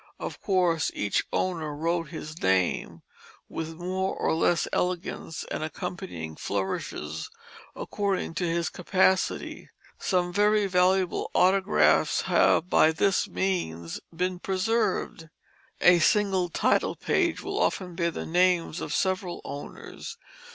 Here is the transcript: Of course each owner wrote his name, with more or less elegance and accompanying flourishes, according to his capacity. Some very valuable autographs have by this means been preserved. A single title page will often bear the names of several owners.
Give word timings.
Of 0.19 0.41
course 0.41 0.89
each 0.95 1.23
owner 1.31 1.75
wrote 1.75 2.07
his 2.07 2.41
name, 2.41 3.03
with 3.47 3.75
more 3.75 4.15
or 4.15 4.33
less 4.33 4.67
elegance 4.73 5.43
and 5.51 5.61
accompanying 5.61 6.35
flourishes, 6.37 7.29
according 7.75 8.33
to 8.33 8.43
his 8.47 8.69
capacity. 8.71 9.69
Some 9.99 10.33
very 10.33 10.65
valuable 10.65 11.29
autographs 11.35 12.21
have 12.21 12.67
by 12.67 12.91
this 12.93 13.27
means 13.27 13.99
been 14.11 14.39
preserved. 14.39 15.29
A 15.81 15.99
single 15.99 16.49
title 16.49 16.95
page 16.95 17.43
will 17.43 17.59
often 17.59 17.93
bear 17.95 18.09
the 18.09 18.25
names 18.25 18.81
of 18.81 18.95
several 18.95 19.39
owners. 19.45 20.17